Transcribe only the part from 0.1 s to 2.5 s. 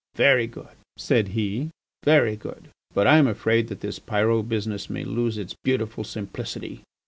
"Very good," said he, "very